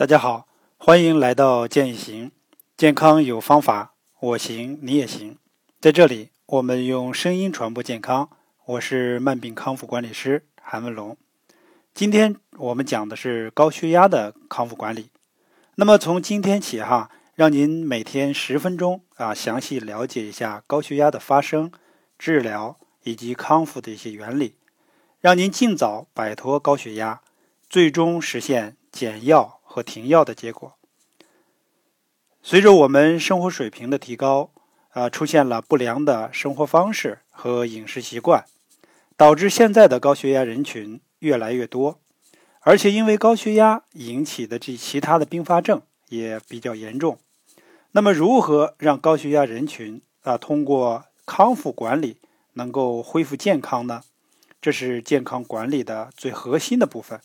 [0.00, 0.48] 大家好，
[0.78, 2.32] 欢迎来到健亦行，
[2.74, 5.36] 健康有方法，我行你也行。
[5.78, 8.30] 在这里，我们用声音传播健康。
[8.64, 11.18] 我是慢病康复管理师韩文龙。
[11.92, 15.10] 今天我们讲的是高血压的康复管理。
[15.74, 21.70] 那么从今天起哈，让您每天十分钟啊，详细了解一下高血压的发生、
[22.18, 24.54] 治疗以及康复的一些原理，
[25.20, 27.20] 让您尽早摆脱高血压，
[27.68, 29.59] 最终实现减药。
[29.72, 30.74] 和停药的结果，
[32.42, 34.50] 随着我们生活水平的提高，
[34.88, 38.44] 啊，出现了不良的生活方式和饮食习惯，
[39.16, 42.00] 导致现在的高血压人群越来越多，
[42.62, 47.20] 而且因为高血压引起的这其他的并发症也比较严重。
[47.92, 52.16] 那么，如何让高血压人群啊通过康复管理
[52.54, 54.02] 能够恢复健康呢？
[54.60, 57.20] 这是健康管理的最核心的部分，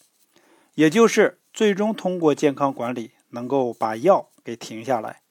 [0.75, 1.39] 也就是。
[1.55, 5.21] 最终通过健康管理，能够把药给停下来，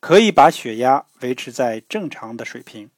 [0.00, 2.90] 可以把血压维持在正常的水平。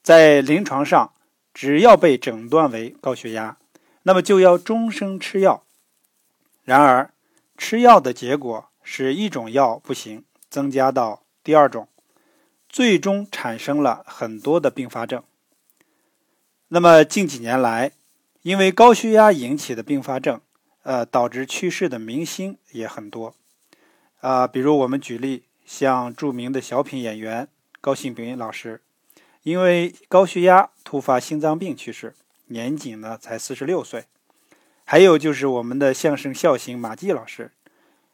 [0.00, 1.12] 在临床上，
[1.52, 3.58] 只要被诊断为高血压，
[4.04, 5.64] 那么就要终生吃药。
[6.62, 7.12] 然而，
[7.56, 11.88] 吃药的结果是一种药不行，增加到第二种，
[12.68, 15.24] 最终产生了很多的并发症。
[16.68, 17.90] 那么近几年来，
[18.42, 20.40] 因为高血压引起的并发症。
[20.88, 23.34] 呃，导致去世的明星也很多，
[24.20, 27.46] 啊，比如我们举例，像著名的小品演员
[27.78, 28.80] 高信平老师，
[29.42, 32.14] 因为高血压突发心脏病去世，
[32.46, 34.06] 年仅呢才四十六岁。
[34.86, 37.52] 还有就是我们的相声笑星马季老师，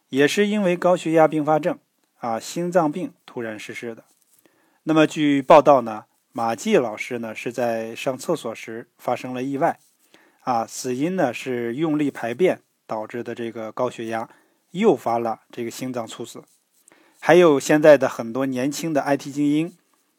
[0.08, 1.78] 也是因为高血压并发症
[2.18, 4.02] 啊，心脏病突然逝世的。
[4.82, 9.78] 那么据报道呢，马季老师呢是在上厕所时发生了意外。
[10.44, 14.28] 啊，死因呢是用力排便导致的这个高血压，
[14.72, 16.44] 诱发了这个心脏猝死。
[17.18, 19.72] 还有现在的很多年轻的 IT 精英，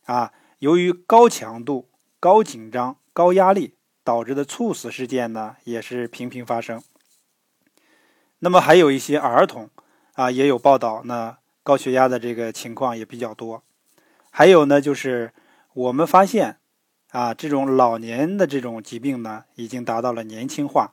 [0.06, 1.90] 啊，由于高强度、
[2.20, 6.82] 高紧张、高压力导致的猝死事件呢，也是频频发生。
[8.40, 9.70] 那么还有一些儿童，
[10.14, 13.62] 啊，也有报道呢，高血压的这个情况也比较多。
[14.32, 15.32] 还有呢，就是
[15.74, 16.58] 我们发现。
[17.16, 20.92] 啊，这种老年的这种疾病呢，已经达到了年轻化。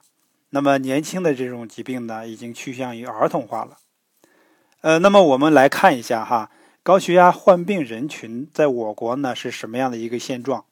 [0.50, 3.78] 那么年轻的这种疾病呢，已经趋向于儿童化了。
[4.82, 6.48] 呃，那么我们来看一下哈，
[6.84, 10.64] 高血压患病人群在我国呢是什么样的一个现状？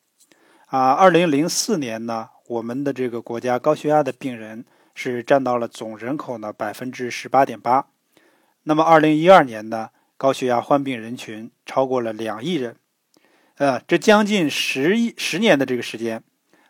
[0.67, 7.89] 啊，二零零四年呢，我们的这个国家高血压的病人是占到了总人口呢百分之十八点八。
[8.63, 12.77] 那么二零一二年呢，高血压患病人群超过了两亿人。
[13.61, 16.23] 呃，这将近十亿十年的这个时间，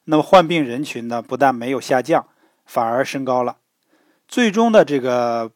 [0.06, 2.27] 那么患病人群呢，不但没有下降，
[2.67, 3.59] 反而升高了。
[4.27, 5.53] 最终的这个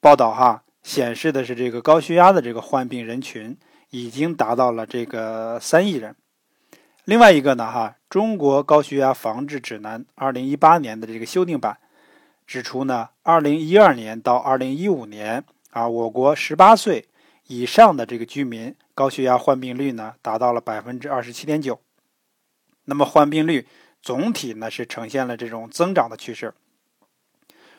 [0.00, 3.58] 报道哈，显示的是这个高血压的这个患病人群
[3.90, 6.16] 已经达到了这个三亿人。
[7.04, 11.76] 另外一个呢哈，《中国高血压防治指南》二零一八年的这个修订版
[12.46, 17.04] 指出呢，二零一二年到二零一五年啊，我国十八岁
[17.48, 18.74] 以上的这个居民。
[19.00, 21.80] 高血压患病率呢达到了百分之二十七点九，
[22.84, 23.66] 那么患病率
[24.02, 26.52] 总体呢是呈现了这种增长的趋势。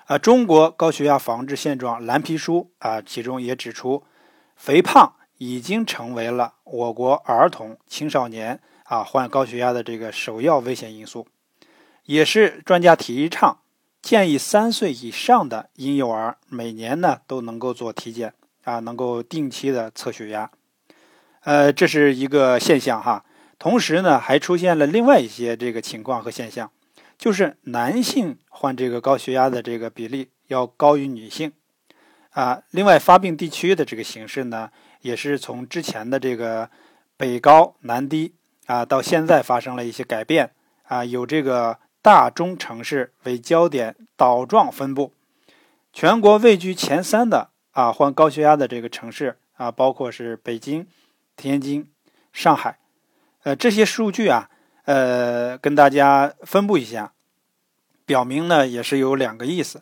[0.08, 4.04] 啊，中国高血压防治现状蓝皮书啊，其中也指出，
[4.56, 11.28] 肥胖已经成为了我国儿童青少年啊患高血压的这个首要危险因素，
[12.06, 13.60] 也是专家提倡
[14.02, 18.34] 建议三岁以上的婴幼儿每年呢都能够做体检
[18.64, 20.50] 啊，能够定期的测血压。
[21.44, 23.26] 呃，这是一个现象哈。
[23.58, 26.72] 同时呢，还出现了另外一些这个情况和现象，
[27.18, 31.52] 就是男性患这个高血压的这个比例要高于女性
[32.32, 32.62] 啊。
[32.72, 34.72] 另外，发病地区的这个形式呢，
[35.02, 36.70] 也是从之前的这个
[37.18, 38.34] 北高南低
[38.66, 40.52] 啊，到现在发生了一些改变
[40.84, 45.14] 啊，有这个大中城市为焦点岛状分布，
[45.94, 50.88] 全国位居前三的啊患高血压的这个城市啊，包括是北京。
[51.42, 51.90] 天津、
[52.32, 52.78] 上海，
[53.42, 54.52] 呃，这些数据啊，
[54.86, 57.14] 呃，跟大家分布一下，
[58.06, 59.82] 表明呢也是有两个意思。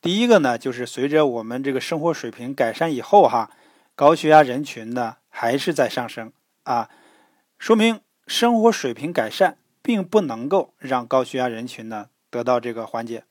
[0.00, 3.50] 第一个呢，就是随着我们这个生活水平改善以后，哈，
[3.94, 6.88] 高血压人群呢还是在上升啊，
[7.58, 13.24] 说明生活水平改善并不能够让高血压人群呢得到这个缓解。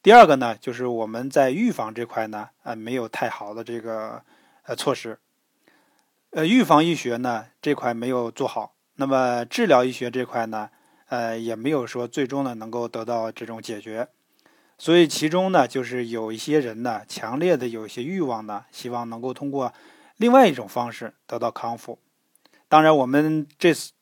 [0.00, 4.22] 第二个呢，就是我们在预防这块呢，呃，没有太好的这个
[4.62, 5.18] 呃措施。
[6.34, 10.68] 呃，预防医学呢这块没有做好，那么治疗医学这块呢，
[11.06, 14.08] 呃，也没有说最终呢能够得到这种解决，
[14.76, 19.72] 所以其中呢，就是有一些人呢，强烈的有一些欲望呢，希望能够通过
[20.16, 22.00] 另外一种方式得到康复。
[22.68, 23.92] 当然，我们这次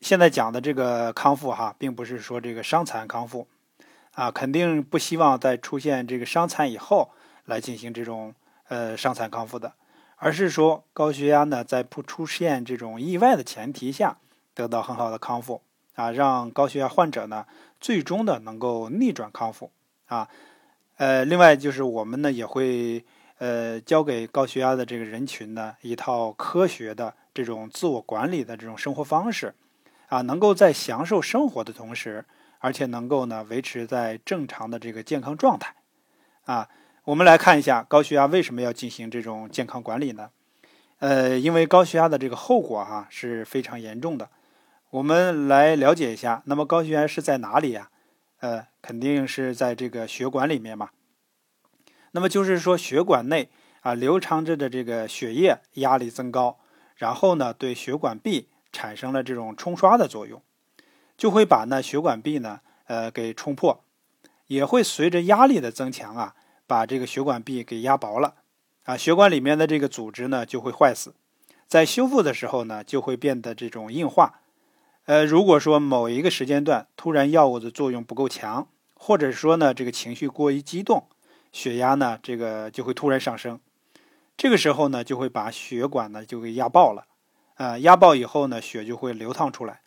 [0.00, 3.48] 现在讲的这个康复哈，并不是说这个伤残康复
[4.12, 7.10] 啊，肯定不希望在出现这个伤残以后
[7.46, 8.32] 来进行这种
[8.68, 9.72] 呃伤残康复的，
[10.24, 14.18] 而是说高血压呢，在不出现这种意外的前提下，
[14.54, 15.62] 得到很好的康复
[15.96, 17.44] 啊，让高血压患者呢，
[17.80, 19.72] 最终的能够逆转康复。
[20.06, 20.28] 啊，
[20.96, 23.04] 呃，另外就是我们呢也会
[23.38, 29.52] 呃教给高血压的这个人群呢一套科学的这种自我管理的这种生活方式，
[30.06, 32.24] 啊，能够在享受生活的同时，
[32.60, 35.74] 而且能够呢维持在正常的这个健康状态。
[36.44, 36.68] 啊，
[37.04, 40.30] 我们来看一下高血压为什么要进行这种健康管理呢？
[41.00, 44.30] 呃，因为高血压的这个后果哈是非常严重的。
[44.90, 47.90] 我们来了解一下，那么高血压是在哪里呀？
[48.38, 50.90] 呃，肯定是在这个血管里面嘛。
[52.12, 53.50] 那么就是说，血管内
[53.80, 56.60] 啊流淌着的这个血液压力增高，
[56.94, 60.40] 然后呢，对血管壁产生了这种冲刷的作用，
[61.16, 63.82] 就会把那血管壁呢呃给冲破，
[64.46, 66.36] 也会随着压力的增强啊，
[66.72, 68.36] 把这个血管壁给压薄了。
[68.84, 71.14] 啊，血管里面的这个组织呢就会坏死，
[71.68, 74.40] 在修复的时候呢就会变得这种硬化。
[75.04, 81.06] 呃，如果说某一个时间段突然药物的作用不够强，或者说呢这个情绪过于激动，
[81.52, 83.60] 血压呢这个就会突然上升，
[84.38, 87.04] 这个时候呢就会把血管呢就给压爆了，
[87.56, 89.82] 啊，压爆以后呢血就会流淌出来，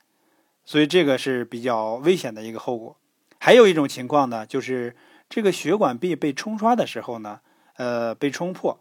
[0.64, 2.96] 所以这个是比较危险的一个后果。
[3.40, 4.96] 还有一种情况呢，就是
[5.30, 7.42] 这个血管壁被冲刷的时候呢，
[7.78, 8.80] 呃，被冲破，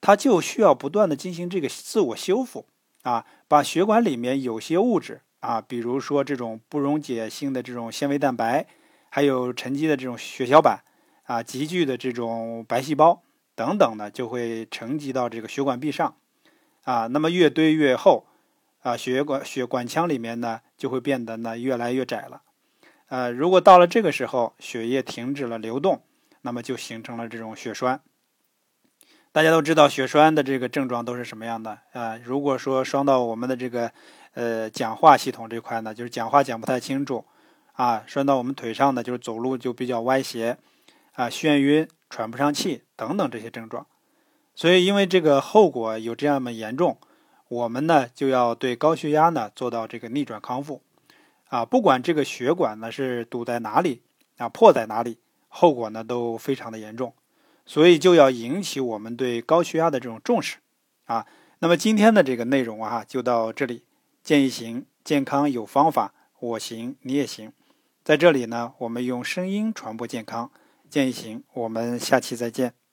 [0.00, 2.66] 它就需要不断的进行这个自我修复
[3.02, 5.22] 啊，把血管里面有些物质。
[5.40, 8.66] 啊，比如说这种不溶解性的这种纤维蛋白，
[9.10, 10.82] 还有沉积的这种血小板，
[11.24, 13.22] 啊，集聚的这种白细胞
[13.54, 16.16] 等等呢，就会沉积到这个血管壁上，
[16.82, 18.26] 啊，那么越堆越厚，
[18.80, 22.42] 啊，血管血管腔里面呢就会变得呢越来越窄了，
[23.08, 26.02] 呃，如果到了这个时候血液停止了流动，
[26.42, 28.00] 那么就形成了这种血栓。
[29.32, 32.18] 大家都知道血栓的这个症状都是什么样的啊？
[32.24, 33.92] 如果说伤到我们的这个
[34.32, 37.24] 呃讲话系统这块呢，就是讲话讲不太清楚
[37.74, 40.56] 啊；栓到我们腿上呢，就是走路就比较歪斜
[41.12, 43.86] 啊、眩晕、喘不上气等等这些症状。
[44.54, 46.96] 所以因为这个后果有这样么严重，
[47.48, 50.80] 我们呢就要对高血压呢做到这个逆转康复
[51.48, 51.64] 啊。
[51.64, 54.02] 不管这个血管呢是堵在哪里
[54.36, 57.14] 啊、破在哪里，后果呢都非常的严重。
[57.64, 60.58] 所以就要引起我们对高血压的这种重视，
[61.06, 61.26] 啊，
[61.58, 63.82] 那么今天的这个内容啊就到这里。
[64.22, 67.52] 建议行，健康有方法，我行你也行。
[68.04, 70.50] 在这里呢，我们用声音传播健康。
[70.88, 72.85] 建议行，我们下期再见。